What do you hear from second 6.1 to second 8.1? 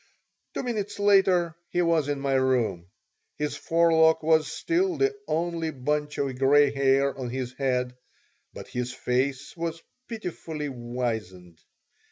of gray hair on his head,